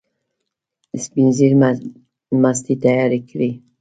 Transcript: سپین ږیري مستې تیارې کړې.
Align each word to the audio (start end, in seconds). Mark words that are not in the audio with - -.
سپین 1.03 1.27
ږیري 1.37 1.55
مستې 2.41 2.73
تیارې 2.83 3.19
کړې. 3.29 3.51